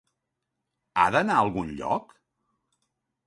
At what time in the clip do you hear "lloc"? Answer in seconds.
1.81-2.17